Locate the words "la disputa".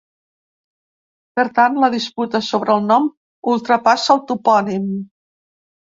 1.83-2.41